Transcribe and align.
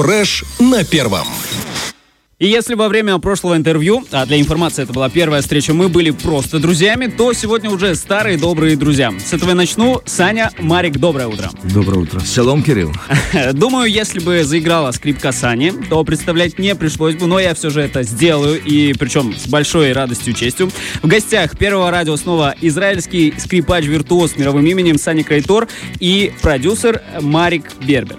Фреш 0.00 0.44
на 0.58 0.82
первом. 0.82 1.26
И 2.38 2.46
если 2.46 2.74
во 2.74 2.88
время 2.88 3.18
прошлого 3.18 3.54
интервью, 3.54 4.02
а 4.12 4.24
для 4.24 4.40
информации 4.40 4.84
это 4.84 4.94
была 4.94 5.10
первая 5.10 5.42
встреча, 5.42 5.74
мы 5.74 5.90
были 5.90 6.10
просто 6.10 6.58
друзьями, 6.58 7.06
то 7.08 7.34
сегодня 7.34 7.68
уже 7.68 7.94
старые 7.94 8.38
добрые 8.38 8.76
друзья. 8.76 9.12
С 9.22 9.34
этого 9.34 9.50
я 9.50 9.54
начну. 9.54 10.00
Саня, 10.06 10.52
Марик, 10.58 10.96
доброе 10.96 11.26
утро. 11.26 11.50
Доброе 11.64 11.98
утро. 11.98 12.20
Шалом, 12.20 12.62
Кирилл. 12.62 12.94
Думаю, 13.52 13.90
если 13.90 14.20
бы 14.20 14.42
заиграла 14.42 14.90
скрипка 14.92 15.32
Сани, 15.32 15.70
то 15.90 16.02
представлять 16.02 16.58
не 16.58 16.74
пришлось 16.74 17.14
бы, 17.16 17.26
но 17.26 17.38
я 17.38 17.54
все 17.54 17.68
же 17.68 17.82
это 17.82 18.02
сделаю, 18.02 18.58
и 18.58 18.94
причем 18.94 19.34
с 19.36 19.48
большой 19.48 19.92
радостью 19.92 20.32
и 20.32 20.34
честью. 20.34 20.70
В 21.02 21.08
гостях 21.08 21.58
Первого 21.58 21.90
радио 21.90 22.16
снова 22.16 22.54
израильский 22.62 23.34
скрипач-виртуоз 23.36 24.32
с 24.32 24.36
мировым 24.38 24.64
именем 24.64 24.98
Сани 24.98 25.20
Крайтор 25.20 25.68
и 25.98 26.32
продюсер 26.40 27.02
Марик 27.20 27.66
Бербер. 27.82 28.16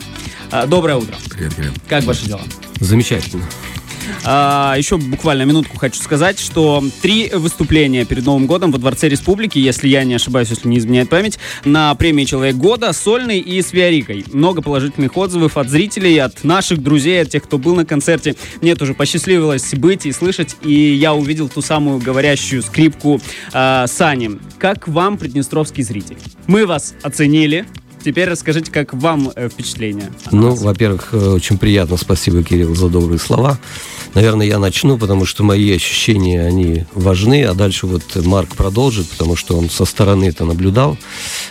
А, 0.52 0.68
Доброе 0.68 0.98
утро. 0.98 1.16
Привет, 1.30 1.56
Кирилл. 1.56 1.72
Как 1.88 2.04
ваши 2.04 2.26
дела? 2.26 2.42
Замечательно. 2.82 3.46
А, 4.26 4.76
еще 4.78 4.98
буквально 4.98 5.44
минутку 5.44 5.78
хочу 5.78 6.02
сказать, 6.02 6.40
что 6.40 6.84
три 7.02 7.30
выступления 7.34 8.04
перед 8.04 8.26
Новым 8.26 8.48
годом 8.48 8.72
во 8.72 8.78
Дворце 8.78 9.08
Республики, 9.08 9.58
если 9.60 9.88
я 9.88 10.04
не 10.04 10.16
ошибаюсь, 10.16 10.50
если 10.50 10.68
не 10.68 10.78
изменяет 10.78 11.10
память, 11.10 11.40
на 11.64 11.96
премии 11.96 12.26
«Человек 12.26 12.58
года», 12.58 12.92
сольный 12.92 13.40
и 13.40 13.62
с 13.62 13.72
Виарикой. 13.72 14.26
Много 14.34 14.62
положительных 14.62 15.16
отзывов 15.16 15.56
от 15.56 15.70
зрителей, 15.70 16.18
от 16.18 16.44
наших 16.44 16.84
друзей, 16.84 17.22
от 17.22 17.30
тех, 17.30 17.44
кто 17.44 17.58
был 17.58 17.76
на 17.76 17.86
концерте. 17.86 18.36
Мне 18.62 18.76
тоже 18.76 18.94
посчастливилось 18.94 19.74
быть 19.76 20.06
и 20.06 20.12
слышать, 20.12 20.58
и 20.64 20.74
я 20.74 21.14
увидел 21.14 21.48
ту 21.48 21.62
самую 21.62 22.00
говорящую 22.00 22.62
скрипку 22.62 23.22
э, 23.54 23.86
Сани. 23.88 24.32
Как 24.60 24.88
вам, 24.90 25.18
приднестровский 25.18 25.84
зритель? 25.84 26.18
Мы 26.48 26.66
вас 26.66 26.94
оценили, 27.04 27.66
Теперь 28.04 28.30
расскажите, 28.30 28.72
как 28.72 28.94
вам 28.94 29.32
э, 29.36 29.50
впечатление? 29.50 30.12
Ну, 30.32 30.56
во-первых, 30.56 31.10
э, 31.14 31.18
очень 31.18 31.58
приятно. 31.58 31.98
Спасибо, 31.98 32.44
Кирилл, 32.44 32.76
за 32.76 32.90
добрые 32.90 33.20
слова. 33.20 33.60
Наверное, 34.14 34.48
я 34.48 34.60
начну, 34.60 34.98
потому 34.98 35.26
что 35.26 35.44
мои 35.44 35.72
ощущения, 35.74 36.42
они 36.42 36.86
важны, 36.94 37.44
а 37.46 37.54
дальше 37.54 37.88
вот 37.88 38.04
Марк 38.16 38.56
продолжит, 38.56 39.08
потому 39.10 39.36
что 39.36 39.58
он 39.58 39.70
со 39.70 39.86
стороны 39.86 40.26
это 40.26 40.46
наблюдал. 40.46 40.98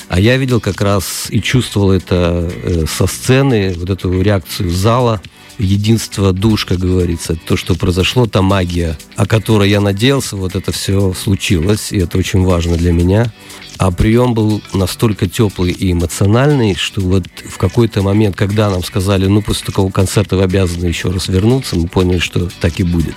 А 0.08 0.20
я 0.20 0.36
видел 0.36 0.60
как 0.60 0.80
раз 0.80 1.28
и 1.30 1.40
чувствовал 1.40 1.92
это 1.92 2.50
э, 2.62 2.84
со 2.86 3.06
сцены, 3.06 3.74
вот 3.76 3.88
эту 3.88 4.20
реакцию 4.20 4.70
зала, 4.70 5.20
единство 5.58 6.32
душ, 6.32 6.64
как 6.64 6.78
говорится, 6.78 7.36
то, 7.36 7.56
что 7.56 7.74
произошло, 7.74 8.26
та 8.26 8.42
магия, 8.42 8.98
о 9.16 9.26
которой 9.26 9.70
я 9.70 9.80
надеялся, 9.80 10.36
вот 10.36 10.56
это 10.56 10.72
все 10.72 11.12
случилось, 11.12 11.92
и 11.92 11.98
это 11.98 12.18
очень 12.18 12.42
важно 12.44 12.76
для 12.76 12.92
меня. 12.92 13.32
А 13.80 13.90
прием 13.90 14.34
был 14.34 14.62
настолько 14.74 15.26
теплый 15.26 15.72
и 15.72 15.92
эмоциональный, 15.92 16.74
что 16.74 17.00
вот 17.00 17.24
в 17.48 17.56
какой-то 17.56 18.02
момент, 18.02 18.36
когда 18.36 18.68
нам 18.68 18.84
сказали, 18.84 19.26
ну, 19.26 19.40
после 19.40 19.64
такого 19.64 19.90
концерта 19.90 20.36
вы 20.36 20.42
обязаны 20.42 20.84
еще 20.84 21.08
раз 21.08 21.28
вернуться, 21.28 21.76
мы 21.76 21.88
поняли, 21.88 22.18
что 22.18 22.50
так 22.60 22.78
и 22.78 22.82
будет. 22.82 23.14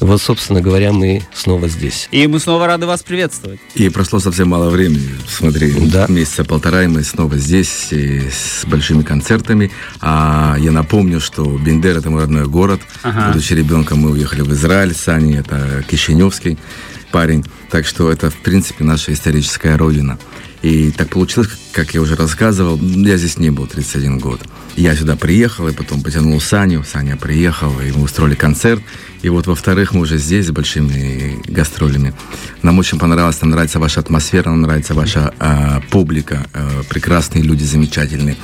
Вот, 0.00 0.22
собственно 0.22 0.62
говоря, 0.62 0.94
мы 0.94 1.22
снова 1.34 1.68
здесь. 1.68 2.08
И 2.12 2.26
мы 2.28 2.40
снова 2.40 2.66
рады 2.66 2.86
вас 2.86 3.02
приветствовать. 3.02 3.60
И 3.74 3.90
прошло 3.90 4.20
совсем 4.20 4.48
мало 4.48 4.70
времени. 4.70 5.06
Смотри, 5.28 5.70
Да. 5.90 6.06
месяца 6.08 6.44
полтора, 6.44 6.84
и 6.84 6.86
мы 6.86 7.04
снова 7.04 7.36
здесь 7.36 7.88
и 7.90 8.22
с 8.30 8.64
большими 8.64 9.02
концертами. 9.02 9.70
А 10.00 10.56
я 10.58 10.72
напомню, 10.72 11.20
что 11.20 11.44
Бендер– 11.44 11.96
это 11.98 12.08
мой 12.08 12.22
родной 12.22 12.46
город. 12.46 12.80
Ага. 13.02 13.32
Будучи 13.32 13.52
ребенком, 13.52 13.98
мы 13.98 14.12
уехали 14.12 14.40
в 14.40 14.50
Израиль. 14.54 14.94
Сани– 14.94 15.36
это 15.40 15.84
Кишиневский 15.90 16.56
парень. 17.10 17.44
Так 17.70 17.86
что 17.86 18.10
это, 18.10 18.30
в 18.30 18.36
принципе, 18.36 18.84
наша 18.84 19.12
историческая 19.12 19.76
родина. 19.76 20.18
И 20.62 20.90
так 20.90 21.08
получилось, 21.08 21.48
как 21.72 21.94
я 21.94 22.00
уже 22.00 22.16
рассказывал, 22.16 22.78
я 22.78 23.16
здесь 23.16 23.38
не 23.38 23.50
был 23.50 23.66
31 23.66 24.18
год. 24.18 24.40
Я 24.76 24.94
сюда 24.94 25.16
приехал, 25.16 25.68
и 25.68 25.72
потом 25.72 26.02
потянул 26.02 26.40
Саню. 26.40 26.84
Саня 26.84 27.16
приехал, 27.16 27.72
и 27.80 27.90
мы 27.92 28.04
устроили 28.04 28.34
концерт. 28.34 28.82
И 29.22 29.28
вот, 29.28 29.46
во-вторых, 29.46 29.92
мы 29.92 30.02
уже 30.02 30.16
здесь 30.18 30.46
с 30.46 30.50
большими 30.50 31.38
гастролями. 31.46 32.14
Нам 32.62 32.78
очень 32.78 32.98
понравилось, 32.98 33.40
нам 33.42 33.50
нравится 33.50 33.78
ваша 33.78 34.00
атмосфера, 34.00 34.48
нам 34.48 34.62
нравится 34.62 34.94
ваша 34.94 35.34
а, 35.38 35.82
публика. 35.90 36.46
а, 36.54 36.82
прекрасные 36.88 37.42
люди, 37.42 37.64
замечательные. 37.64 38.36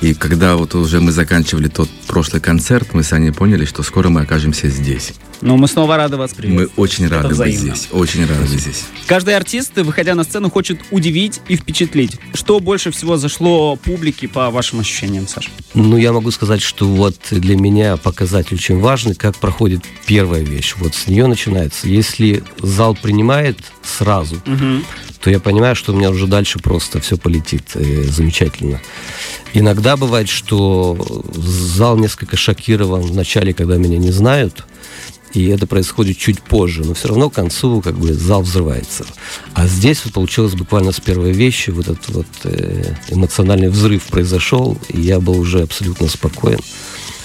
И 0.00 0.14
когда 0.14 0.56
вот 0.56 0.74
уже 0.74 1.00
мы 1.00 1.12
заканчивали 1.12 1.68
тот 1.68 1.88
прошлый 2.08 2.40
концерт, 2.40 2.94
мы 2.94 3.02
с 3.02 3.12
Аней 3.12 3.32
поняли, 3.32 3.64
что 3.64 3.82
скоро 3.82 4.08
мы 4.08 4.22
окажемся 4.22 4.68
здесь. 4.68 5.14
Но 5.40 5.56
мы 5.56 5.68
снова 5.68 5.96
рады 5.96 6.16
вас 6.16 6.30
Мы 6.32 6.36
приветствовать. 6.36 6.72
очень 6.78 7.04
Это 7.06 7.22
рады 7.22 7.34
быть 7.34 7.58
здесь. 7.58 7.88
Очень 7.92 8.26
рады 8.26 8.40
быть 8.40 8.60
здесь. 8.60 8.84
Каждый 9.06 9.36
артист, 9.36 9.72
выходя 9.76 10.14
на 10.14 10.24
сцену, 10.24 10.50
хочет 10.50 10.80
удивить 10.90 11.40
и 11.48 11.56
впечатлить. 11.64 12.18
Что 12.34 12.60
больше 12.60 12.90
всего 12.90 13.16
зашло 13.16 13.76
публике 13.76 14.28
по 14.28 14.50
вашим 14.50 14.80
ощущениям, 14.80 15.26
Саша? 15.26 15.50
Ну, 15.72 15.96
я 15.96 16.12
могу 16.12 16.30
сказать, 16.30 16.60
что 16.60 16.86
вот 16.86 17.16
для 17.30 17.56
меня 17.56 17.96
показатель 17.96 18.56
очень 18.56 18.78
важный, 18.78 19.14
как 19.14 19.36
проходит 19.36 19.82
первая 20.06 20.42
вещь. 20.42 20.74
Вот 20.76 20.94
с 20.94 21.06
нее 21.06 21.26
начинается. 21.26 21.88
Если 21.88 22.44
зал 22.60 22.94
принимает 22.94 23.58
сразу, 23.82 24.36
то 25.20 25.30
я 25.30 25.40
понимаю, 25.40 25.74
что 25.74 25.94
у 25.94 25.96
меня 25.96 26.10
уже 26.10 26.26
дальше 26.26 26.58
просто 26.58 27.00
все 27.00 27.16
полетит 27.16 27.70
э, 27.74 28.02
замечательно. 28.02 28.82
Иногда 29.54 29.96
бывает, 29.96 30.28
что 30.28 30.98
зал 31.34 31.96
несколько 31.96 32.36
шокирован 32.36 33.00
в 33.00 33.16
начале, 33.16 33.54
когда 33.54 33.78
меня 33.78 33.96
не 33.96 34.10
знают, 34.10 34.66
и 35.34 35.48
это 35.48 35.66
происходит 35.66 36.18
чуть 36.18 36.42
позже, 36.42 36.84
но 36.84 36.94
все 36.94 37.08
равно 37.08 37.28
к 37.28 37.34
концу 37.34 37.80
как 37.80 37.98
бы 37.98 38.12
зал 38.12 38.42
взрывается. 38.42 39.04
А 39.52 39.66
здесь 39.66 40.04
вот 40.04 40.14
получилось 40.14 40.54
буквально 40.54 40.92
с 40.92 41.00
первой 41.00 41.32
вещи, 41.32 41.70
вот 41.70 41.88
этот 41.88 42.08
вот 42.08 42.26
э, 42.44 42.94
эмоциональный 43.08 43.68
взрыв 43.68 44.04
произошел, 44.04 44.78
и 44.88 45.00
я 45.00 45.20
был 45.20 45.38
уже 45.38 45.62
абсолютно 45.62 46.08
спокоен. 46.08 46.60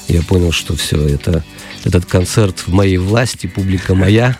Я 0.07 0.23
понял, 0.23 0.51
что 0.51 0.75
все, 0.75 0.99
это, 1.07 1.45
этот 1.83 2.05
концерт 2.05 2.59
в 2.65 2.73
моей 2.73 2.97
власти, 2.97 3.45
публика 3.45 3.93
моя, 3.93 4.39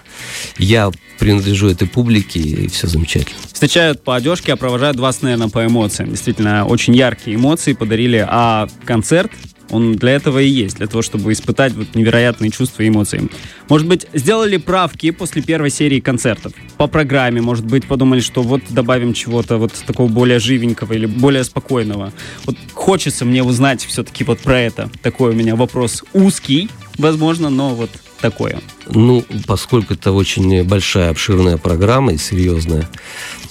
я 0.57 0.91
принадлежу 1.19 1.67
этой 1.69 1.87
публике, 1.87 2.39
и 2.39 2.67
все 2.69 2.87
замечательно. 2.87 3.37
Встречают 3.53 4.03
по 4.03 4.15
одежке, 4.15 4.53
а 4.53 4.55
провожают 4.55 4.97
вас, 4.97 5.21
наверное, 5.21 5.49
по 5.49 5.63
эмоциям. 5.63 6.09
Действительно, 6.09 6.65
очень 6.65 6.95
яркие 6.95 7.35
эмоции 7.35 7.73
подарили, 7.73 8.25
а 8.27 8.67
концерт, 8.85 9.31
он 9.69 9.93
для 9.93 10.11
этого 10.11 10.39
и 10.39 10.47
есть, 10.47 10.77
для 10.77 10.87
того, 10.87 11.01
чтобы 11.01 11.31
испытать 11.31 11.73
вот 11.73 11.95
невероятные 11.95 12.51
чувства 12.51 12.83
и 12.83 12.89
эмоции. 12.89 13.29
Может 13.69 13.87
быть, 13.87 14.07
сделали 14.13 14.57
правки 14.57 15.11
после 15.11 15.41
первой 15.41 15.69
серии 15.69 15.99
концертов 15.99 16.53
по 16.77 16.87
программе, 16.87 17.41
может 17.41 17.65
быть, 17.65 17.87
подумали, 17.87 18.19
что 18.19 18.41
вот 18.41 18.61
добавим 18.69 19.13
чего-то 19.13 19.57
вот 19.57 19.73
такого 19.85 20.07
более 20.07 20.39
живенького 20.39 20.93
или 20.93 21.05
более 21.05 21.43
спокойного. 21.43 22.13
Вот 22.45 22.55
хочется 22.73 23.25
мне 23.25 23.43
узнать 23.43 23.83
все-таки 23.83 24.23
вот 24.23 24.39
про 24.39 24.59
это. 24.59 24.89
Такой 25.01 25.31
у 25.31 25.33
меня 25.33 25.55
вопрос 25.55 26.03
узкий, 26.13 26.69
возможно, 26.97 27.49
но 27.49 27.75
вот 27.75 27.89
такое. 28.21 28.59
Ну, 28.87 29.23
поскольку 29.47 29.93
это 29.93 30.11
очень 30.11 30.63
большая, 30.63 31.09
обширная 31.11 31.57
программа 31.57 32.13
и 32.13 32.17
серьезная, 32.17 32.89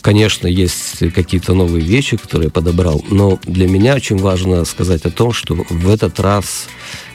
конечно, 0.01 0.47
есть 0.47 1.13
какие-то 1.15 1.55
новые 1.55 1.85
вещи, 1.85 2.17
которые 2.17 2.47
я 2.47 2.51
подобрал, 2.51 3.05
но 3.11 3.39
для 3.45 3.67
меня 3.67 3.95
очень 3.95 4.19
важно 4.19 4.65
сказать 4.65 5.05
о 5.05 5.11
том, 5.11 5.33
что 5.33 5.55
в 5.55 5.89
этот 5.89 6.21
раз 6.21 6.69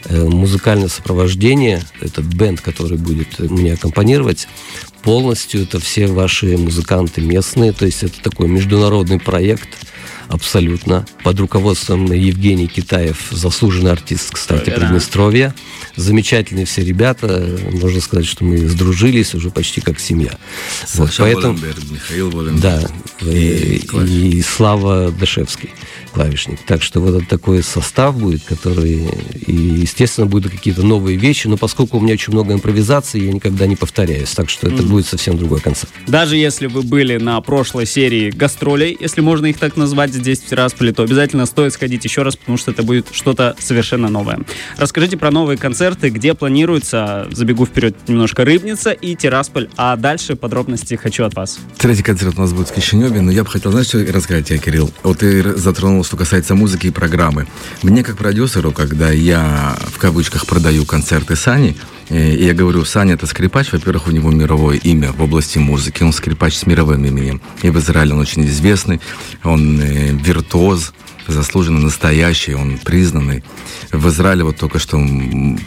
э, 0.05 0.23
музыкальное 0.23 0.89
сопровождение, 0.89 1.83
этот 2.01 2.25
бенд, 2.25 2.61
который 2.61 2.97
будет 2.97 3.39
мне 3.39 3.73
аккомпанировать, 3.73 4.47
полностью 5.03 5.63
это 5.63 5.79
все 5.79 6.07
ваши 6.07 6.57
музыканты 6.57 7.21
местные, 7.21 7.73
то 7.73 7.85
есть 7.85 8.03
это 8.03 8.21
такой 8.21 8.47
международный 8.47 9.19
проект, 9.19 9.69
абсолютно, 10.29 11.05
под 11.23 11.39
руководством 11.39 12.11
Евгений 12.11 12.67
Китаев, 12.67 13.27
заслуженный 13.31 13.91
артист, 13.91 14.31
кстати, 14.31 14.69
Да. 14.69 14.75
Приднестровья. 14.75 15.53
Замечательные 15.95 16.65
все 16.65 16.83
ребята, 16.83 17.47
можно 17.71 18.01
сказать, 18.01 18.25
что 18.25 18.43
мы 18.43 18.57
сдружились 18.67 19.35
уже 19.35 19.51
почти 19.51 19.81
как 19.81 19.99
семья. 19.99 20.37
Вот, 20.93 21.09
Саша 21.09 21.23
поэтому, 21.23 21.57
Воленберг, 21.57 21.91
Михаил 21.91 22.29
Воленберг. 22.31 22.61
да, 22.61 22.89
И 23.21 23.77
и, 23.77 23.85
клавишник. 23.85 24.33
и 24.33 24.41
Слава 24.41 25.11
Дашевский, 25.11 25.69
клавишник. 26.13 26.59
Так 26.65 26.81
что 26.81 26.99
вот 26.99 27.15
этот 27.15 27.27
такой 27.29 27.63
состав 27.63 28.17
будет, 28.17 28.43
который, 28.43 29.07
и, 29.45 29.51
естественно, 29.53 30.27
будут 30.27 30.51
какие-то 30.51 30.83
новые 30.83 31.17
вещи, 31.17 31.47
но 31.47 31.57
поскольку 31.57 31.97
у 31.97 31.99
меня 31.99 32.13
очень 32.13 32.33
много 32.33 32.53
импровизации, 32.53 33.23
я 33.25 33.31
никогда 33.33 33.65
не 33.67 33.75
повторяюсь, 33.75 34.29
так 34.29 34.49
что 34.49 34.67
это 34.67 34.83
будет 34.83 35.05
совсем 35.07 35.37
другой 35.37 35.59
концерт. 35.61 35.91
Даже 36.07 36.37
если 36.37 36.67
вы 36.67 36.83
были 36.83 37.17
на 37.17 37.39
прошлой 37.41 37.85
серии 37.85 38.29
гастролей, 38.31 38.95
если 38.99 39.21
можно 39.21 39.47
их 39.47 39.57
так 39.57 39.75
назвать 39.77 40.13
здесь, 40.13 40.39
в 40.39 40.45
Тирасполе, 40.47 40.93
то 40.93 41.03
обязательно 41.03 41.45
стоит 41.45 41.73
сходить 41.73 42.03
еще 42.03 42.21
раз, 42.23 42.35
потому 42.35 42.57
что 42.57 42.71
это 42.71 42.83
будет 42.83 43.07
что-то 43.11 43.55
совершенно 43.59 44.09
новое. 44.09 44.39
Расскажите 44.77 45.17
про 45.17 45.31
новые 45.31 45.57
концерты, 45.57 46.09
где 46.09 46.33
планируется, 46.33 47.27
забегу 47.31 47.65
вперед 47.65 47.95
немножко, 48.07 48.45
Рыбница 48.45 48.91
и 48.91 49.15
Тирасполь, 49.15 49.69
а 49.77 49.95
дальше 49.95 50.35
подробности 50.35 50.95
хочу 50.95 51.23
от 51.23 51.35
вас. 51.35 51.59
Третий 51.77 52.03
концерт 52.03 52.35
у 52.37 52.41
нас 52.41 52.53
будет 52.53 52.69
в 52.69 52.73
Кишиневе, 52.73 53.21
но 53.21 53.31
я 53.31 53.43
бы 53.43 53.49
хотел, 53.49 53.71
знаешь, 53.71 53.87
что 53.87 53.99
рассказать 54.11 54.47
тебе, 54.47 54.59
Кирилл? 54.59 54.91
Вот 55.03 55.19
ты 55.19 55.39
р- 55.39 55.57
что 56.03 56.17
касается 56.17 56.55
музыки 56.55 56.87
и 56.87 56.91
программы. 56.91 57.47
Мне, 57.81 58.03
как 58.03 58.17
продюсеру, 58.17 58.71
когда 58.71 59.09
я, 59.11 59.77
в 59.87 59.97
кавычках, 59.97 60.45
продаю 60.45 60.85
концерты 60.85 61.35
Сани, 61.35 61.75
э, 62.09 62.35
и 62.35 62.45
я 62.45 62.53
говорю, 62.53 62.85
Саня 62.85 63.13
это 63.13 63.27
скрипач, 63.27 63.71
во-первых, 63.71 64.07
у 64.07 64.11
него 64.11 64.31
мировое 64.31 64.77
имя 64.77 65.11
в 65.11 65.21
области 65.21 65.57
музыки, 65.57 66.03
он 66.03 66.13
скрипач 66.13 66.55
с 66.55 66.65
мировым 66.65 67.05
именем. 67.05 67.41
И 67.61 67.69
в 67.69 67.79
Израиле 67.79 68.13
он 68.13 68.19
очень 68.19 68.45
известный, 68.45 68.99
он 69.43 69.79
э, 69.81 70.11
виртуоз, 70.11 70.93
заслуженный, 71.27 71.81
настоящий, 71.81 72.53
он 72.53 72.77
признанный. 72.77 73.43
В 73.91 74.07
Израиле 74.09 74.43
вот 74.43 74.57
только 74.57 74.79
что 74.79 74.99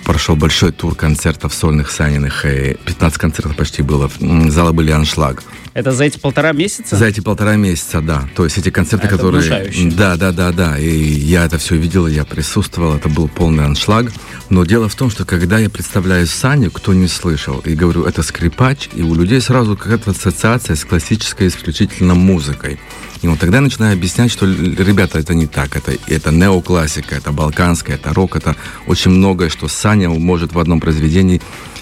прошел 0.05 0.37
большой 0.37 0.73
тур 0.73 0.94
концертов 0.94 1.55
сольных 1.55 1.91
Саниных, 1.91 2.44
и 2.44 2.76
15 2.85 3.19
концертов 3.19 3.56
почти 3.56 3.82
было. 3.82 4.11
Залы 4.49 4.73
были 4.73 4.91
аншлаг. 4.91 5.43
Это 5.75 5.93
за 5.93 6.05
эти 6.05 6.19
полтора 6.19 6.53
месяца? 6.53 6.97
За 6.97 7.05
эти 7.05 7.20
полтора 7.20 7.56
месяца, 7.56 8.00
да. 8.00 8.26
То 8.35 8.44
есть 8.44 8.56
эти 8.56 8.70
концерты, 8.70 9.08
это 9.08 9.17
которые... 9.17 9.43
Внушающе. 9.43 9.91
Да, 9.91 10.17
да, 10.17 10.32
да, 10.32 10.50
да. 10.50 10.79
И 10.79 10.88
я 10.88 11.44
это 11.44 11.58
все 11.58 11.76
видел, 11.76 12.06
я 12.06 12.25
присутствовал, 12.25 12.97
это 12.97 13.11
был 13.11 13.29
полный 13.29 13.67
аншлаг. 13.67 14.11
Но 14.49 14.64
дело 14.64 14.88
в 14.88 14.94
том, 14.94 15.11
что 15.11 15.26
когда 15.26 15.58
я 15.58 15.69
представляю 15.69 16.26
Саню, 16.26 16.70
кто 16.70 16.94
не 16.94 17.08
слышал, 17.08 17.58
и 17.58 17.75
говорю, 17.75 18.05
это 18.05 18.23
скрипач, 18.23 18.88
и 18.94 19.03
у 19.03 19.14
людей 19.14 19.41
сразу 19.43 19.76
какая-то 19.76 20.12
ассоциация 20.12 20.76
с 20.76 20.85
классической 20.87 21.49
исключительно 21.49 22.14
музыкой. 22.14 22.79
И 23.23 23.29
вот 23.29 23.39
тогда 23.39 23.61
начинаю 23.61 23.95
объяснять, 23.95 24.31
что, 24.31 24.47
ребята, 24.47 25.19
это 25.19 25.35
не 25.35 25.47
так. 25.47 25.77
Это, 25.77 25.93
это 26.07 26.31
неоклассика, 26.31 27.15
это 27.15 27.33
балканская, 27.33 27.97
это 27.97 28.13
рок, 28.13 28.37
это 28.37 28.57
очень 28.87 29.11
многое, 29.11 29.49
что 29.49 29.69
Саня 29.69 30.09
может 30.11 30.53
в 30.53 30.59
одном 30.59 30.81
произведении 30.81 31.41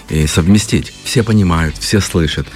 э, 0.08 0.26
совместить. 0.26 0.92
Все 1.04 1.22
понимают, 1.22 1.76
все 1.78 2.00
слышат 2.00 2.46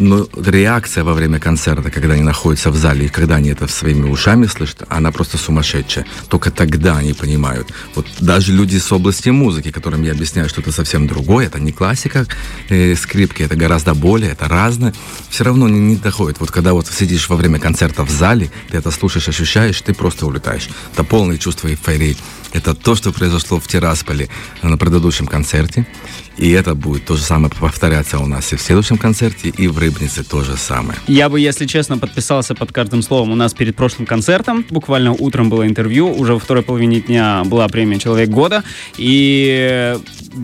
но 0.00 0.26
реакция 0.34 1.04
во 1.04 1.12
время 1.12 1.38
концерта, 1.38 1.90
когда 1.90 2.14
они 2.14 2.22
находятся 2.22 2.70
в 2.70 2.76
зале, 2.76 3.06
и 3.06 3.08
когда 3.08 3.36
они 3.36 3.50
это 3.50 3.68
своими 3.68 4.08
ушами 4.08 4.46
слышат, 4.46 4.82
она 4.88 5.12
просто 5.12 5.38
сумасшедшая. 5.38 6.06
Только 6.28 6.50
тогда 6.50 6.96
они 6.96 7.12
понимают. 7.12 7.68
Вот 7.94 8.06
даже 8.18 8.52
люди 8.52 8.78
с 8.78 8.90
области 8.90 9.28
музыки, 9.28 9.70
которым 9.70 10.02
я 10.02 10.12
объясняю, 10.12 10.48
что 10.48 10.62
это 10.62 10.72
совсем 10.72 11.06
другое, 11.06 11.46
это 11.46 11.60
не 11.60 11.72
классика 11.72 12.26
э, 12.68 12.96
скрипки, 12.96 13.42
это 13.42 13.56
гораздо 13.56 13.94
более, 13.94 14.32
это 14.32 14.48
разное, 14.48 14.94
все 15.28 15.44
равно 15.44 15.68
не, 15.68 15.78
не 15.78 15.96
доходит. 15.96 16.40
Вот 16.40 16.50
когда 16.50 16.72
вот 16.72 16.86
сидишь 16.88 17.28
во 17.28 17.36
время 17.36 17.58
концерта 17.58 18.04
в 18.04 18.10
зале, 18.10 18.50
ты 18.70 18.78
это 18.78 18.90
слушаешь, 18.90 19.28
ощущаешь, 19.28 19.80
ты 19.82 19.92
просто 19.92 20.26
улетаешь. 20.26 20.68
Это 20.94 21.04
полное 21.04 21.36
чувство 21.36 21.68
эйфории. 21.68 22.16
Это 22.52 22.74
то, 22.74 22.94
что 22.94 23.12
произошло 23.12 23.60
в 23.60 23.66
Тирасполе 23.68 24.28
на 24.62 24.76
предыдущем 24.76 25.26
концерте. 25.26 25.86
И 26.36 26.50
это 26.50 26.74
будет 26.74 27.04
то 27.04 27.16
же 27.16 27.22
самое 27.22 27.52
повторяться 27.52 28.18
у 28.18 28.26
нас 28.26 28.52
и 28.52 28.56
в 28.56 28.62
следующем 28.62 28.96
концерте, 28.96 29.50
и 29.50 29.68
в 29.68 29.78
Рыбнице 29.78 30.24
то 30.24 30.42
же 30.42 30.56
самое. 30.56 30.98
Я 31.06 31.28
бы, 31.28 31.38
если 31.38 31.66
честно, 31.66 31.98
подписался 31.98 32.54
под 32.54 32.72
каждым 32.72 33.02
словом. 33.02 33.32
У 33.32 33.34
нас 33.34 33.52
перед 33.52 33.76
прошлым 33.76 34.06
концертом, 34.06 34.64
буквально 34.70 35.12
утром 35.12 35.50
было 35.50 35.66
интервью, 35.66 36.10
уже 36.10 36.32
во 36.32 36.38
второй 36.38 36.62
половине 36.62 37.00
дня 37.00 37.42
была 37.44 37.68
премия 37.68 37.98
«Человек 37.98 38.30
года», 38.30 38.64
и 38.96 39.96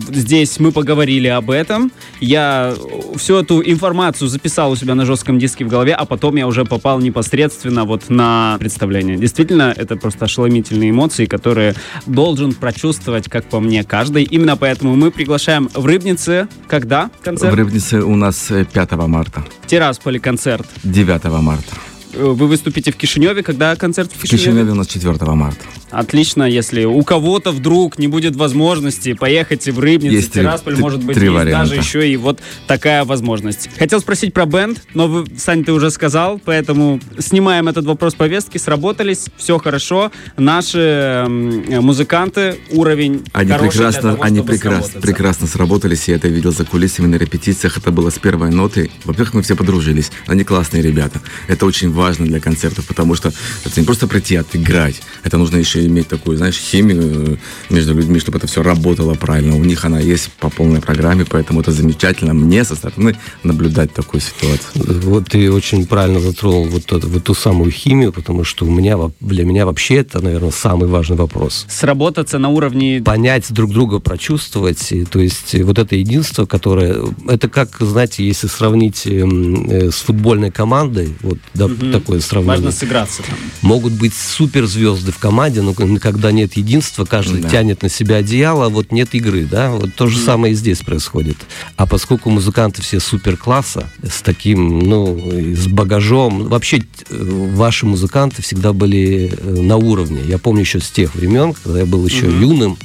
здесь 0.09 0.59
мы 0.59 0.71
поговорили 0.71 1.29
об 1.29 1.49
этом. 1.49 1.91
Я 2.19 2.75
всю 3.15 3.37
эту 3.37 3.63
информацию 3.63 4.27
записал 4.27 4.71
у 4.71 4.75
себя 4.75 4.93
на 4.93 5.05
жестком 5.05 5.39
диске 5.39 5.65
в 5.65 5.67
голове, 5.67 5.95
а 5.95 6.05
потом 6.05 6.35
я 6.35 6.45
уже 6.45 6.63
попал 6.63 6.99
непосредственно 6.99 7.85
вот 7.85 8.09
на 8.09 8.57
представление. 8.59 9.17
Действительно, 9.17 9.73
это 9.75 9.95
просто 9.95 10.25
ошеломительные 10.25 10.91
эмоции, 10.91 11.25
которые 11.25 11.73
должен 12.05 12.53
прочувствовать, 12.53 13.29
как 13.29 13.45
по 13.49 13.59
мне, 13.59 13.83
каждый. 13.83 14.23
Именно 14.23 14.57
поэтому 14.57 14.95
мы 14.95 15.11
приглашаем 15.11 15.69
в 15.73 15.85
Рыбнице. 15.85 16.47
Когда 16.67 17.09
концерт? 17.23 17.53
В 17.53 17.55
Рыбнице 17.55 18.01
у 18.01 18.15
нас 18.15 18.51
5 18.73 18.91
э, 18.91 18.95
марта. 19.07 19.43
В 19.61 19.67
Тирасполе 19.67 20.19
концерт. 20.19 20.67
9 20.83 21.23
марта. 21.41 21.75
Э, 22.13 22.23
вы 22.23 22.47
выступите 22.47 22.91
в 22.91 22.95
Кишиневе, 22.95 23.43
когда 23.43 23.75
концерт 23.75 24.11
в 24.11 24.21
Кишиневе? 24.21 24.37
В 24.37 24.45
Кишиневе 24.45 24.71
у 24.71 24.75
нас 24.75 24.87
4 24.87 25.13
марта. 25.33 25.59
Отлично, 25.89 26.43
если 26.43 26.83
у 26.83 27.01
кого-то 27.03 27.51
вдруг 27.51 27.97
не 27.97 28.07
будет 28.07 28.35
возможности 28.35 29.13
поехать 29.13 29.65
в 29.67 29.79
Рыбницу, 29.79 30.15
есть 30.15 30.33
Тирасполь, 30.33 30.73
три, 30.73 30.81
может 30.81 31.03
быть, 31.03 31.15
три 31.15 31.27
есть 31.27 31.37
варианта. 31.37 31.69
даже 31.69 31.81
еще 31.81 32.09
и 32.09 32.17
вот 32.17 32.39
такая 32.67 33.05
возможность. 33.05 33.69
Хотел 33.77 34.01
спросить 34.01 34.33
про 34.33 34.45
бенд, 34.45 34.81
но 34.93 35.07
вы, 35.07 35.25
Сань, 35.37 35.63
ты 35.63 35.71
уже 35.71 35.89
сказал, 35.89 36.41
поэтому 36.43 36.99
снимаем 37.19 37.69
этот 37.69 37.85
вопрос 37.85 38.15
повестки, 38.15 38.57
сработались, 38.57 39.27
все 39.37 39.57
хорошо. 39.59 40.11
Наши 40.35 41.25
музыканты, 41.27 42.57
уровень 42.71 43.23
Они 43.31 43.53
прекрасно, 43.53 44.11
того, 44.11 44.23
они 44.23 44.41
прекрасно, 44.41 44.99
прекрасно 44.99 45.47
сработались, 45.47 46.09
я 46.09 46.15
это 46.15 46.27
видел 46.27 46.51
за 46.51 46.65
кулисами 46.65 47.07
на 47.07 47.15
репетициях, 47.15 47.77
это 47.77 47.91
было 47.91 48.09
с 48.09 48.19
первой 48.19 48.51
ноты. 48.51 48.91
Во-первых, 49.05 49.35
мы 49.35 49.41
все 49.41 49.55
подружились, 49.55 50.11
они 50.25 50.43
классные 50.43 50.81
ребята. 50.81 51.21
Это 51.47 51.65
очень 51.65 51.91
важно 51.97 52.25
для 52.25 52.39
концертов, 52.39 52.85
потому 52.85 53.15
что 53.15 53.33
это 53.65 53.79
не 53.79 53.85
просто 53.85 54.07
прийти 54.07 54.37
отыграть, 54.37 55.01
это 55.23 55.37
нужно 55.37 55.57
еще 55.57 55.85
иметь 55.85 56.07
такую, 56.07 56.37
знаешь, 56.37 56.57
химию 56.57 57.37
э, 57.69 57.73
между 57.73 57.93
людьми, 57.93 58.19
чтобы 58.19 58.37
это 58.37 58.47
все 58.47 58.63
работало 58.63 59.15
правильно. 59.15 59.55
У 59.55 59.65
них 59.65 59.83
она 59.83 59.99
есть 59.99 60.31
по 60.39 60.49
полной 60.49 60.79
программе, 60.79 61.25
поэтому 61.25 61.61
это 61.61 61.71
замечательно 61.71 62.33
мне 62.33 62.63
со 62.63 62.75
стороны 62.75 63.17
наблюдать 63.43 63.93
такую 63.93 64.21
ситуацию. 64.21 65.01
Вот 65.03 65.29
ты 65.29 65.51
очень 65.51 65.85
правильно 65.85 66.19
затронул 66.19 66.67
вот, 66.67 66.91
эту, 66.91 67.09
вот 67.09 67.23
ту 67.23 67.33
самую 67.33 67.71
химию, 67.71 68.13
потому 68.13 68.43
что 68.43 68.65
у 68.65 68.69
меня, 68.69 68.97
для 69.19 69.43
меня 69.43 69.65
вообще 69.65 69.95
это, 69.95 70.23
наверное, 70.23 70.51
самый 70.51 70.87
важный 70.87 71.17
вопрос. 71.17 71.65
Сработаться 71.69 72.39
на 72.39 72.49
уровне... 72.49 73.01
Понять 73.03 73.51
друг 73.51 73.73
друга, 73.73 73.99
прочувствовать. 73.99 74.91
И, 74.91 75.03
то 75.03 75.19
есть 75.19 75.55
вот 75.55 75.79
это 75.79 75.95
единство, 75.95 76.45
которое... 76.45 76.97
Это 77.27 77.49
как, 77.49 77.77
знаете, 77.79 78.25
если 78.25 78.47
сравнить 78.47 79.07
эм, 79.07 79.69
э, 79.69 79.91
с 79.91 79.95
футбольной 79.95 80.51
командой, 80.51 81.15
вот 81.21 81.39
да, 81.53 81.65
угу. 81.65 81.75
Такое 81.91 82.19
сравнение. 82.19 82.57
Важно 82.57 82.71
сыграться 82.71 83.23
там. 83.23 83.35
Могут 83.61 83.93
быть 83.93 84.13
суперзвезды 84.13 85.11
в 85.11 85.17
команде, 85.17 85.61
но 85.61 85.73
когда 85.73 86.31
нет 86.31 86.57
единства, 86.57 87.05
каждый 87.05 87.41
да. 87.41 87.49
тянет 87.49 87.81
на 87.81 87.89
себя 87.89 88.17
одеяло, 88.17 88.65
а 88.65 88.69
вот 88.69 88.91
нет 88.91 89.13
игры, 89.13 89.45
да, 89.45 89.71
вот 89.71 89.93
то 89.95 90.07
же 90.07 90.19
mm. 90.19 90.25
самое 90.25 90.53
и 90.53 90.55
здесь 90.55 90.79
происходит. 90.79 91.37
А 91.75 91.85
поскольку 91.85 92.29
музыканты 92.29 92.81
все 92.81 92.99
супер 92.99 93.37
класса, 93.37 93.89
с 94.03 94.21
таким, 94.21 94.79
ну, 94.79 95.31
с 95.55 95.67
багажом, 95.67 96.47
вообще 96.47 96.83
э, 97.09 97.49
ваши 97.53 97.85
музыканты 97.85 98.41
всегда 98.41 98.73
были 98.73 99.31
э, 99.35 99.61
на 99.61 99.77
уровне. 99.77 100.21
Я 100.25 100.37
помню 100.37 100.61
еще 100.61 100.79
с 100.79 100.89
тех 100.89 101.15
времен, 101.15 101.53
когда 101.53 101.79
я 101.79 101.85
был 101.85 102.05
еще 102.05 102.25
mm-hmm. 102.25 102.41
юным, 102.41 102.77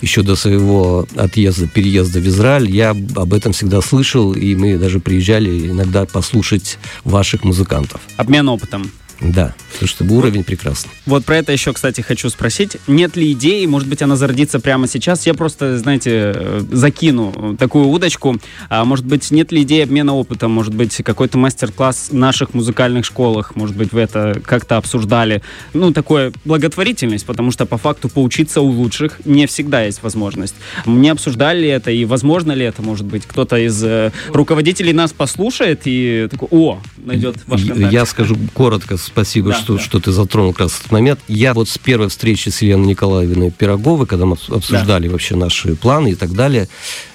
еще 0.00 0.22
до 0.22 0.36
своего 0.36 1.06
отъезда, 1.16 1.66
переезда 1.66 2.20
в 2.20 2.26
Израиль, 2.26 2.70
я 2.70 2.90
об 2.90 3.34
этом 3.34 3.52
всегда 3.52 3.80
слышал, 3.80 4.32
и 4.32 4.54
мы 4.54 4.78
даже 4.78 5.00
приезжали 5.00 5.70
иногда 5.70 6.06
послушать 6.06 6.78
ваших 7.04 7.44
музыкантов. 7.44 8.00
Обмен 8.16 8.48
опытом. 8.48 8.90
Да, 9.20 9.54
потому 9.72 9.88
что 9.88 10.04
уровень 10.04 10.44
прекрасный. 10.44 10.90
Вот 11.06 11.24
про 11.24 11.36
это 11.36 11.52
еще, 11.52 11.72
кстати, 11.72 12.00
хочу 12.00 12.30
спросить. 12.30 12.78
Нет 12.86 13.16
ли 13.16 13.32
идеи, 13.32 13.66
может 13.66 13.88
быть, 13.88 14.00
она 14.02 14.16
зародится 14.16 14.60
прямо 14.60 14.86
сейчас? 14.86 15.26
Я 15.26 15.34
просто, 15.34 15.78
знаете, 15.78 16.32
э, 16.34 16.62
закину 16.72 17.56
такую 17.58 17.88
удочку. 17.88 18.38
А, 18.68 18.84
может 18.84 19.04
быть, 19.04 19.30
нет 19.30 19.52
ли 19.52 19.62
идеи 19.62 19.82
обмена 19.82 20.14
опытом? 20.14 20.52
Может 20.52 20.74
быть, 20.74 20.96
какой-то 21.04 21.36
мастер-класс 21.36 22.08
в 22.10 22.14
наших 22.14 22.54
музыкальных 22.54 23.04
школах? 23.04 23.56
Может 23.56 23.76
быть, 23.76 23.92
вы 23.92 24.00
это 24.00 24.40
как-то 24.44 24.78
обсуждали? 24.78 25.42
Ну, 25.74 25.92
такое 25.92 26.32
благотворительность, 26.44 27.26
потому 27.26 27.50
что 27.50 27.66
по 27.66 27.76
факту 27.76 28.08
поучиться 28.08 28.62
у 28.62 28.70
лучших 28.70 29.20
не 29.26 29.46
всегда 29.46 29.82
есть 29.82 30.02
возможность. 30.02 30.54
Не 30.86 31.10
обсуждали 31.10 31.60
ли 31.60 31.68
это 31.68 31.90
и 31.90 32.04
возможно 32.06 32.52
ли 32.52 32.64
это, 32.64 32.80
может 32.82 33.06
быть, 33.06 33.26
кто-то 33.26 33.56
из 33.56 33.82
э, 33.84 34.12
руководителей 34.28 34.92
нас 34.92 35.12
послушает 35.12 35.82
и 35.84 36.26
такой, 36.30 36.48
о, 36.50 36.80
найдет 36.96 37.36
ваш 37.46 37.64
контакт. 37.64 37.92
Я 37.92 38.06
скажу 38.06 38.36
коротко, 38.54 38.96
спасибо, 39.12 39.50
да, 39.50 39.58
что, 39.58 39.74
да. 39.74 39.80
что 39.80 40.00
ты 40.00 40.12
затронул 40.12 40.52
как 40.52 40.60
раз 40.60 40.78
этот 40.78 40.92
момент. 40.92 41.20
Я 41.28 41.54
вот 41.54 41.68
с 41.68 41.78
первой 41.78 42.08
встречи 42.08 42.48
с 42.48 42.62
Еленой 42.62 42.88
Николаевной 42.88 43.50
Пироговой, 43.50 44.06
когда 44.06 44.26
мы 44.26 44.36
обсуждали 44.48 45.06
да. 45.06 45.12
вообще 45.12 45.36
наши 45.36 45.74
планы 45.74 46.12
и 46.12 46.14
так 46.14 46.32
далее, 46.32 46.68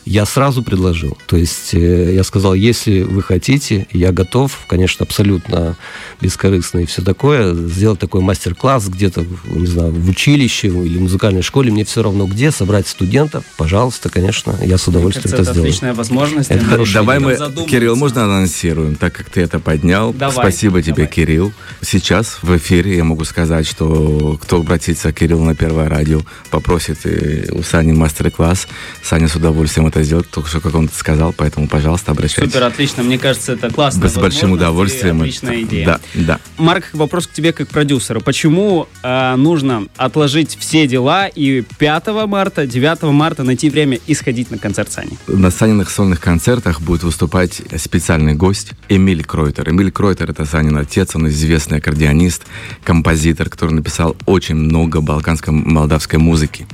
я 0.06 0.26
сразу 0.26 0.62
предложил. 0.62 1.18
То 1.26 1.36
есть 1.36 1.74
э, 1.74 2.14
я 2.14 2.24
сказал, 2.24 2.54
если 2.54 3.02
вы 3.02 3.24
хотите, 3.24 3.88
я 3.92 4.12
готов, 4.12 4.66
конечно, 4.68 5.04
абсолютно 5.04 5.76
бескорыстно 6.22 6.80
и 6.80 6.86
все 6.86 7.02
такое, 7.02 7.54
сделать 7.56 8.00
такой 8.00 8.22
мастер-класс 8.22 8.88
где-то, 8.88 9.26
не 9.46 9.66
знаю, 9.66 9.92
в 9.92 10.10
училище 10.10 10.68
или 10.68 11.00
музыкальной 11.00 11.42
школе, 11.42 11.72
мне 11.72 11.86
все 11.86 12.04
равно 12.04 12.28
где, 12.28 12.52
собрать 12.52 12.88
студентов, 12.88 13.44
пожалуйста, 13.58 14.10
конечно, 14.10 14.56
я 14.64 14.78
с 14.78 14.88
удовольствием 14.88 15.34
это, 15.34 15.42
это 15.42 15.52
сделаю. 15.52 15.70
отличная 15.70 15.94
возможность. 15.96 16.52
Это 16.52 16.86
Давай 16.94 17.20
мы, 17.20 17.38
Кирилл, 17.68 17.96
можно 17.96 18.26
анонсируем, 18.26 18.96
так 18.96 19.14
как 19.14 19.30
ты 19.30 19.42
это 19.42 19.60
поднял. 19.60 20.14
Давай, 20.14 20.52
Спасибо 20.52 20.82
тебе, 20.82 20.94
давай. 20.94 21.12
Кирилл. 21.12 21.54
Сейчас 21.86 22.40
в 22.42 22.58
эфире 22.58 22.98
я 22.98 23.04
могу 23.04 23.26
сказать, 23.26 23.68
что 23.68 24.40
кто 24.42 24.58
обратится 24.58 25.14
к 25.14 25.18
Кириллу 25.18 25.44
на 25.44 25.56
Первое 25.56 25.88
радио, 25.88 26.22
попросит 26.50 27.06
э, 27.06 27.48
у 27.52 27.62
Сани 27.62 27.92
мастер-класс, 27.92 28.68
Саня 29.04 29.28
с 29.28 29.36
удовольствием 29.36 29.86
это 29.86 30.02
сделать, 30.02 30.28
только 30.32 30.50
что, 30.50 30.62
как 30.62 30.74
он 30.74 30.90
сказал, 30.90 31.32
поэтому, 31.32 31.68
пожалуйста, 31.68 32.12
обращайтесь. 32.12 32.52
Супер, 32.52 32.66
отлично, 32.66 33.04
мне 33.04 33.20
кажется, 33.20 33.54
это 33.54 33.70
классно. 33.70 34.10
С 34.10 34.16
большим 34.16 34.54
удовольствием. 34.54 35.22
Отличная 35.22 35.62
идея. 35.62 35.86
Да, 35.86 36.00
да. 36.16 36.40
Марк, 36.58 36.86
вопрос 36.94 37.28
к 37.28 37.34
тебе 37.34 37.54
как 37.54 37.68
продюсеру. 37.68 38.20
Почему 38.20 38.88
э, 39.04 39.36
нужно 39.36 39.86
отложить 39.96 40.58
все 40.60 40.88
дела 40.88 41.28
и 41.28 41.64
5 41.78 42.08
марта, 42.28 42.66
9 42.66 43.04
марта 43.04 43.44
найти 43.44 43.70
время 43.70 44.00
и 44.08 44.16
сходить 44.16 44.50
на 44.50 44.58
концерт 44.58 44.92
Сани? 44.92 45.20
На 45.28 45.52
Саниных 45.52 45.92
сольных 45.92 46.20
концертах 46.20 46.82
будет 46.82 47.04
выступать 47.04 47.62
специальный 47.78 48.34
гость 48.34 48.72
Эмиль 48.90 49.24
Кройтер. 49.24 49.70
Эмиль 49.70 49.92
Кройтер— 49.92 50.30
это 50.32 50.46
Санин 50.46 50.78
отец, 50.78 51.16
он 51.16 51.28
известный 51.28 51.75
замечательный 51.76 51.80
аккордеонист, 51.80 52.44
композитор, 52.84 53.50
который 53.50 53.72
написал 53.72 54.16
очень 54.26 54.56
много 54.56 55.00
балканско-молдавской 55.02 56.20
музыки. 56.20 56.66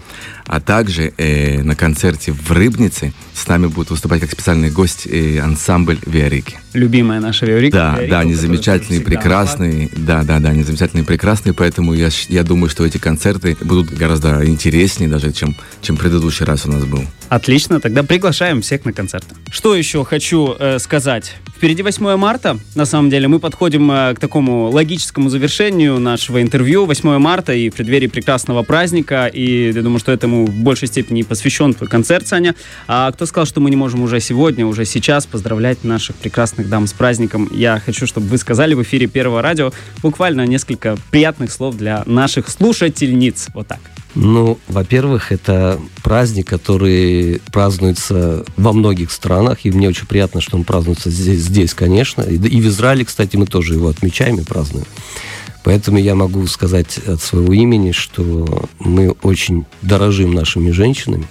А 0.46 0.60
также 0.60 1.14
э, 1.18 1.62
на 1.64 1.76
концерте 1.76 2.32
в 2.34 2.52
Рыбнице 2.52 3.14
с 3.34 3.48
нами 3.48 3.68
будет 3.68 3.90
выступать 3.90 4.22
как 4.22 4.32
специальный 4.32 4.70
гость 4.70 5.08
э, 5.08 5.40
ансамбль 5.40 5.98
Виарики. 6.06 6.58
Любимая 6.74 7.20
наша 7.20 7.46
Виарика. 7.46 7.78
Да, 7.78 7.94
Виарика, 7.94 8.10
да, 8.10 8.20
они 8.20 8.34
замечательные, 8.34 9.02
прекрасные. 9.02 9.90
Да, 9.96 10.24
да, 10.24 10.40
да, 10.40 10.50
они 10.50 10.64
замечательные, 10.64 11.06
прекрасные. 11.06 11.54
Поэтому 11.54 11.94
я, 11.94 12.10
я 12.28 12.44
думаю, 12.44 12.70
что 12.70 12.86
эти 12.86 12.98
концерты 12.98 13.56
будут 13.62 13.94
гораздо 13.94 14.46
интереснее 14.46 15.10
даже, 15.10 15.32
чем, 15.32 15.56
чем 15.82 15.96
предыдущий 15.96 16.46
раз 16.46 16.66
у 16.66 16.72
нас 16.72 16.84
был. 16.84 17.04
Отлично, 17.30 17.80
тогда 17.80 18.04
приглашаем 18.04 18.62
всех 18.62 18.84
на 18.84 18.92
концерт. 18.92 19.26
Что 19.50 19.76
еще 19.76 20.04
хочу 20.04 20.56
э, 20.60 20.80
сказать? 20.80 21.36
Впереди 21.62 21.84
8 21.84 22.16
марта. 22.16 22.58
На 22.74 22.86
самом 22.86 23.12
деле 23.12 23.28
мы 23.28 23.40
подходим 23.40 23.92
э, 23.92 24.16
к 24.16 24.20
такому 24.20 24.72
логическому 24.72 25.30
завершению 25.30 26.00
нашего 26.00 26.42
интервью. 26.42 26.88
8 26.88 27.20
марта 27.20 27.54
и 27.54 27.70
в 27.70 27.76
преддверии 27.76 28.08
прекрасного 28.08 28.64
праздника. 28.64 29.28
И 29.28 29.72
я 29.72 29.82
думаю, 29.84 30.00
что 30.00 30.12
этому 30.12 30.48
в 30.48 30.56
большей 30.56 30.88
степени 30.88 31.22
посвящен 31.22 31.76
твой 31.76 31.88
концерт, 31.88 32.28
Саня. 32.28 32.56
А 32.88 33.12
кто 33.12 33.28
сказал, 33.28 33.46
что 33.46 33.62
мы 33.62 33.70
не 33.70 33.76
можем 33.76 34.02
уже 34.02 34.20
сегодня, 34.20 34.66
уже 34.66 34.86
сейчас 34.86 35.28
поздравлять 35.28 35.84
наших 35.84 36.16
прекрасных 36.16 36.68
дам 36.68 36.88
с 36.88 36.94
праздником? 36.94 37.48
Я 37.54 37.80
хочу, 37.80 38.08
чтобы 38.08 38.26
вы 38.26 38.40
сказали 38.40 38.74
в 38.74 38.82
эфире 38.82 39.06
Первого 39.06 39.44
радио 39.44 39.72
буквально 40.02 40.48
несколько 40.48 40.98
приятных 41.12 41.52
слов 41.52 41.78
для 41.78 42.02
наших 42.08 42.50
слушательниц. 42.50 43.50
Вот 43.54 43.68
так. 43.68 43.82
Ну, 44.14 44.60
во-первых, 44.68 45.32
это 45.32 45.80
праздник, 46.04 46.48
который 46.48 47.42
празднуется 47.52 48.44
во 48.58 48.74
многих 48.74 49.12
странах, 49.12 49.60
и 49.64 49.72
мне 49.72 49.88
очень 49.88 50.06
приятно, 50.06 50.42
что 50.42 50.58
он 50.58 50.66
празднуется 50.66 51.10
здесь, 51.10 51.42
здесь 51.42 51.74
конечно. 51.74 52.22
И, 52.22 52.36
и 52.36 52.62
в 52.62 52.68
Израиле, 52.68 53.06
кстати, 53.06 53.38
мы 53.38 53.46
тоже 53.46 53.76
его 53.76 53.88
отмечаем 53.88 54.38
и 54.40 54.44
празднуем. 54.44 54.86
Поэтому 55.64 55.98
я 55.98 56.16
могу 56.16 56.46
сказать 56.48 56.98
от 56.98 57.22
своего 57.22 57.54
имени, 57.54 57.92
что 57.92 58.68
мы 58.80 59.12
очень 59.22 59.66
дорожим 59.82 60.34
нашими 60.34 60.72
женщинами, 60.72 61.28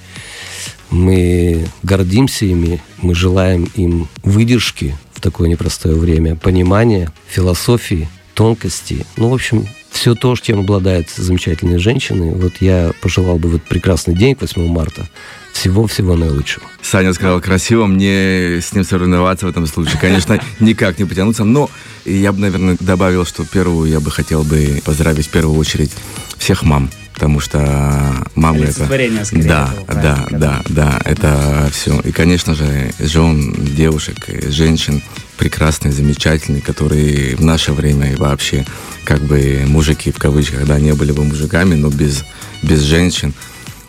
мы 0.88 1.68
гордимся 1.82 2.46
ими, 2.46 2.82
мы 3.02 3.14
желаем 3.14 3.68
им 3.74 4.08
выдержки 4.22 4.96
в 5.12 5.20
такое 5.20 5.48
непростое 5.48 5.94
время, 5.96 6.36
понимания, 6.36 7.12
философии, 7.28 8.08
тонкости. 8.34 9.04
Ну, 9.16 9.28
в 9.28 9.34
общем, 9.34 9.66
все 9.90 10.14
то, 10.14 10.34
чем 10.36 10.60
обладают 10.60 11.10
замечательные 11.10 11.78
женщины. 11.78 12.32
Вот 12.32 12.54
я 12.60 12.92
пожелал 13.00 13.38
бы 13.38 13.48
в 13.48 13.56
этот 13.56 13.68
прекрасный 13.68 14.14
день, 14.14 14.36
8 14.40 14.66
марта, 14.68 15.08
всего-всего 15.52 16.16
наилучшего. 16.16 16.64
Саня 16.82 17.12
сказал 17.12 17.40
красиво, 17.40 17.86
мне 17.86 18.60
с 18.60 18.72
ним 18.72 18.84
соревноваться 18.84 19.46
в 19.46 19.50
этом 19.50 19.66
случае, 19.66 19.98
конечно, 20.00 20.40
никак 20.60 20.98
не 20.98 21.04
потянуться, 21.04 21.44
но 21.44 21.68
я 22.04 22.32
бы, 22.32 22.40
наверное, 22.40 22.76
добавил, 22.80 23.26
что 23.26 23.44
первую 23.44 23.90
я 23.90 24.00
бы 24.00 24.10
хотел 24.10 24.42
бы 24.42 24.80
поздравить 24.84 25.26
в 25.26 25.30
первую 25.30 25.58
очередь 25.58 25.92
всех 26.38 26.62
мам, 26.62 26.90
потому 27.12 27.40
что 27.40 28.24
мамы 28.34 28.64
это... 28.64 28.86
Да, 29.32 29.70
да, 29.86 30.26
да, 30.30 30.62
да, 30.68 31.00
это 31.04 31.68
все. 31.72 32.00
И, 32.00 32.12
конечно 32.12 32.54
же, 32.54 32.92
жен, 32.98 33.52
девушек, 33.52 34.16
женщин, 34.48 35.02
прекрасные, 35.40 35.90
замечательные, 35.90 36.60
которые 36.60 37.34
в 37.34 37.40
наше 37.40 37.72
время 37.72 38.12
и 38.12 38.14
вообще 38.14 38.66
как 39.04 39.22
бы 39.22 39.64
мужики 39.66 40.12
в 40.12 40.18
кавычках, 40.18 40.66
да, 40.66 40.78
не 40.78 40.92
были 40.92 41.12
бы 41.12 41.24
мужиками, 41.24 41.74
но 41.76 41.88
без, 41.88 42.24
без 42.62 42.80
женщин 42.80 43.32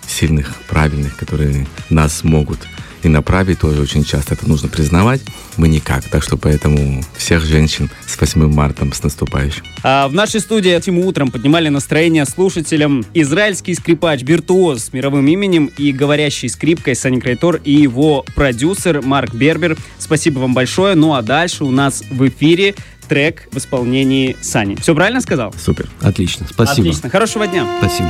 сильных, 0.07 0.55
правильных, 0.69 1.17
которые 1.17 1.67
нас 1.89 2.23
могут 2.23 2.59
и 3.03 3.09
направить 3.09 3.59
тоже 3.59 3.81
очень 3.81 4.03
часто. 4.03 4.33
Это 4.33 4.47
нужно 4.47 4.69
признавать. 4.69 5.21
Мы 5.57 5.67
никак. 5.67 6.03
Так 6.05 6.23
что 6.23 6.37
поэтому 6.37 7.03
всех 7.15 7.43
женщин 7.43 7.89
с 8.05 8.19
8 8.19 8.51
марта, 8.51 8.87
с 8.91 9.03
наступающим. 9.03 9.63
А 9.83 10.07
в 10.07 10.13
нашей 10.13 10.39
студии 10.39 10.71
этим 10.71 10.99
утром 10.99 11.31
поднимали 11.31 11.69
настроение 11.69 12.25
слушателям 12.25 13.05
израильский 13.13 13.73
скрипач, 13.73 14.21
виртуоз 14.23 14.85
с 14.85 14.93
мировым 14.93 15.27
именем 15.27 15.69
и 15.77 15.91
говорящий 15.91 16.49
скрипкой 16.49 16.95
Сани 16.95 17.19
Крайтор 17.19 17.59
и 17.63 17.71
его 17.71 18.25
продюсер 18.35 19.01
Марк 19.01 19.33
Бербер. 19.33 19.77
Спасибо 19.99 20.39
вам 20.39 20.53
большое. 20.53 20.95
Ну 20.95 21.13
а 21.13 21.21
дальше 21.21 21.63
у 21.63 21.71
нас 21.71 22.03
в 22.09 22.27
эфире 22.27 22.75
трек 23.07 23.49
в 23.51 23.57
исполнении 23.57 24.37
Сани. 24.41 24.75
Все 24.75 24.95
правильно 24.95 25.21
сказал? 25.21 25.53
Супер. 25.59 25.89
Отлично. 26.01 26.47
Спасибо. 26.49 26.87
Отлично. 26.87 27.09
Хорошего 27.09 27.45
дня. 27.45 27.67
Спасибо. 27.79 28.09